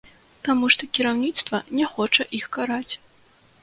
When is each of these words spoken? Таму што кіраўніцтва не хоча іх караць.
Таму 0.47 0.69
што 0.75 0.89
кіраўніцтва 0.99 1.61
не 1.79 1.85
хоча 1.93 2.29
іх 2.43 2.53
караць. 2.59 2.89